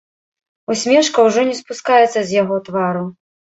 [0.73, 3.07] Усмешка ўжо не спускаецца з яго твару.